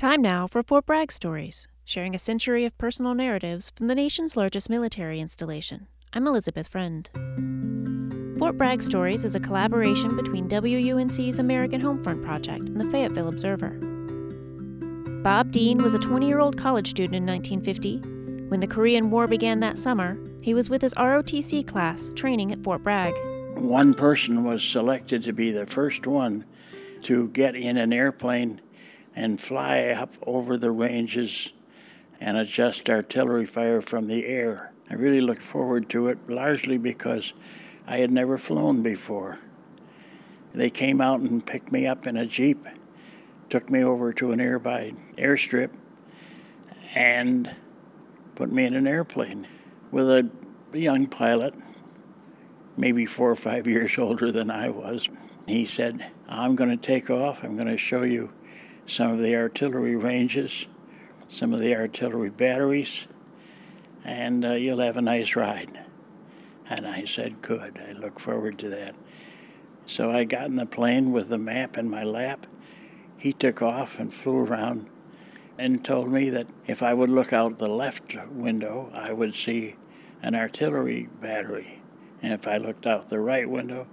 [0.00, 4.34] Time now for Fort Bragg stories, sharing a century of personal narratives from the nation's
[4.34, 5.88] largest military installation.
[6.14, 7.06] I'm Elizabeth Friend.
[8.38, 13.78] Fort Bragg Stories is a collaboration between WUNC's American Homefront Project and the Fayetteville Observer.
[15.22, 18.48] Bob Dean was a 20 year old college student in 1950.
[18.48, 22.64] When the Korean War began that summer, he was with his ROTC class training at
[22.64, 23.12] Fort Bragg.
[23.58, 26.46] One person was selected to be the first one
[27.02, 28.62] to get in an airplane
[29.14, 31.52] and fly up over the ranges
[32.20, 34.72] and adjust artillery fire from the air.
[34.90, 37.32] I really looked forward to it largely because
[37.86, 39.38] I had never flown before.
[40.52, 42.66] They came out and picked me up in a Jeep,
[43.48, 45.70] took me over to an nearby airstrip,
[46.94, 47.54] and
[48.34, 49.46] put me in an airplane
[49.90, 50.28] with a
[50.72, 51.54] young pilot,
[52.76, 55.08] maybe four or five years older than I was.
[55.46, 57.42] He said, I'm going to take off.
[57.42, 58.32] I'm going to show you
[58.86, 60.66] some of the artillery ranges,
[61.28, 63.06] some of the artillery batteries,
[64.04, 65.84] and uh, you'll have a nice ride.
[66.68, 67.80] And I said, Good.
[67.86, 68.94] I look forward to that.
[69.86, 72.46] So I got in the plane with the map in my lap.
[73.16, 74.86] He took off and flew around
[75.58, 79.74] and told me that if I would look out the left window, I would see
[80.22, 81.82] an artillery battery.
[82.22, 83.86] And if I looked out the right window,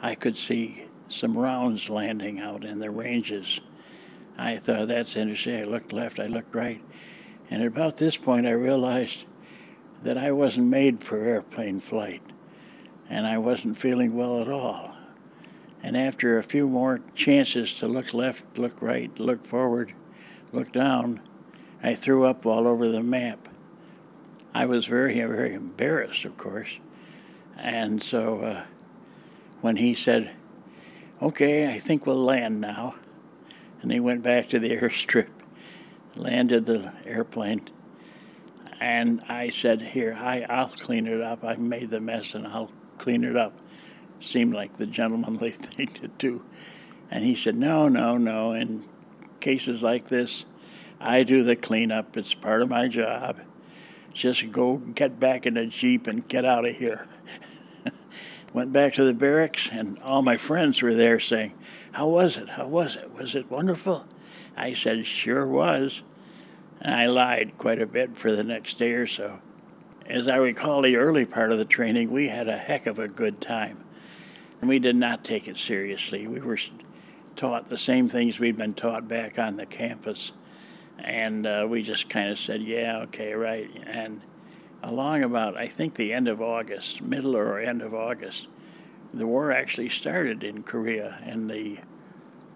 [0.00, 3.60] I could see some rounds landing out in the ranges.
[4.40, 5.60] I thought that's interesting.
[5.60, 6.82] I looked left, I looked right.
[7.50, 9.26] And at about this point, I realized
[10.02, 12.22] that I wasn't made for airplane flight,
[13.10, 14.96] and I wasn't feeling well at all.
[15.82, 19.92] And after a few more chances to look left, look right, look forward,
[20.52, 21.20] look down,
[21.82, 23.46] I threw up all over the map.
[24.54, 26.78] I was very, very embarrassed, of course.
[27.58, 28.64] And so uh,
[29.60, 30.30] when he said,
[31.20, 32.94] Okay, I think we'll land now,
[33.82, 35.28] and he went back to the airstrip,
[36.16, 37.68] landed the airplane,
[38.80, 41.44] and I said, Here, I, I'll clean it up.
[41.44, 43.52] I made the mess and I'll clean it up.
[44.18, 46.42] Seemed like the gentlemanly thing to do.
[47.10, 48.52] And he said, No, no, no.
[48.52, 48.84] In
[49.40, 50.46] cases like this,
[50.98, 52.16] I do the cleanup.
[52.16, 53.40] It's part of my job.
[54.14, 57.06] Just go get back in a Jeep and get out of here.
[58.52, 61.52] Went back to the barracks, and all my friends were there saying,
[61.92, 62.50] How was it?
[62.50, 63.12] How was it?
[63.12, 64.06] Was it wonderful?
[64.56, 66.02] I said, Sure was.
[66.80, 69.40] And I lied quite a bit for the next day or so.
[70.06, 73.06] As I recall the early part of the training, we had a heck of a
[73.06, 73.84] good time.
[74.60, 76.26] And we did not take it seriously.
[76.26, 76.58] We were
[77.36, 80.32] taught the same things we'd been taught back on the campus.
[80.98, 83.70] And uh, we just kind of said, yeah, okay, right.
[83.86, 84.20] And
[84.82, 88.48] along about, I think, the end of August, middle or end of August,
[89.12, 91.78] the war actually started in Korea, and the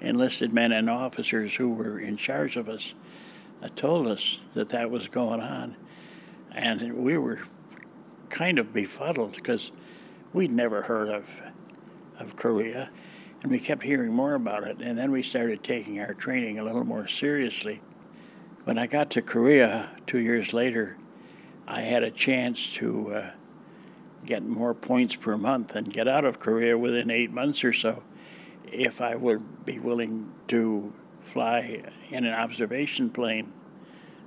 [0.00, 2.94] enlisted men and officers who were in charge of us
[3.62, 5.76] uh, told us that that was going on.
[6.52, 7.40] And we were
[8.28, 9.72] kind of befuddled because
[10.32, 11.42] we'd never heard of,
[12.18, 12.90] of Korea.
[13.42, 14.80] And we kept hearing more about it.
[14.80, 17.80] And then we started taking our training a little more seriously.
[18.64, 20.96] When I got to Korea two years later,
[21.66, 23.30] I had a chance to uh,
[24.24, 28.02] get more points per month and get out of Korea within eight months or so
[28.70, 33.52] if I would be willing to fly in an observation plane,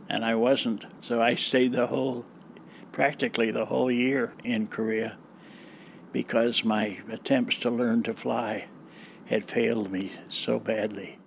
[0.10, 0.86] and I wasn't.
[1.02, 2.26] So I stayed the whole,
[2.92, 5.18] practically the whole year in Korea
[6.12, 8.68] because my attempts to learn to fly
[9.26, 11.20] had failed me so badly.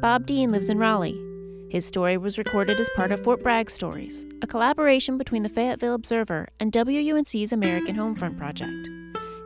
[0.00, 1.25] Bob Dean lives in Raleigh.
[1.68, 5.94] His story was recorded as part of Fort Bragg Stories, a collaboration between the Fayetteville
[5.94, 8.88] Observer and WUNC's American Homefront Project.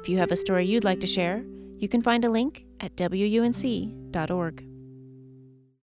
[0.01, 1.45] If you have a story you'd like to share,
[1.79, 4.70] you can find a link at WUNC.org.